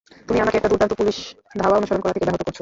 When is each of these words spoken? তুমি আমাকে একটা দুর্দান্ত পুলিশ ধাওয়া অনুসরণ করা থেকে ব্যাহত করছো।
তুমি 0.27 0.39
আমাকে 0.43 0.57
একটা 0.57 0.71
দুর্দান্ত 0.71 0.93
পুলিশ 0.99 1.17
ধাওয়া 1.61 1.77
অনুসরণ 1.79 2.01
করা 2.03 2.13
থেকে 2.15 2.27
ব্যাহত 2.27 2.41
করছো। 2.45 2.59